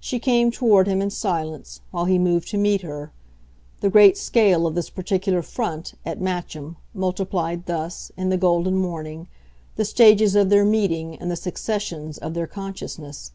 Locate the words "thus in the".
7.66-8.36